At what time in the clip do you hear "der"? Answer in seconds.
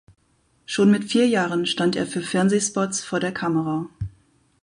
3.19-3.31